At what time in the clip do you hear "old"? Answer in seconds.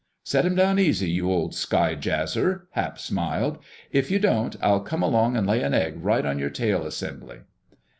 1.31-1.53